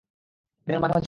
দিনের 0.67 0.79
মাঝামাঝি 0.79 0.89
সময়ে। 0.89 0.99